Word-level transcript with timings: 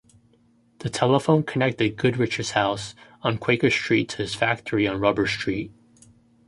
The 0.79 0.89
telephone 0.89 1.43
connected 1.43 1.95
Goodrich's 1.95 2.53
house 2.53 2.95
on 3.21 3.37
Quaker 3.37 3.69
Street 3.69 4.09
to 4.09 4.17
his 4.23 4.33
factory 4.33 4.87
on 4.87 4.99
Rubber 4.99 5.27
Street. 5.27 5.71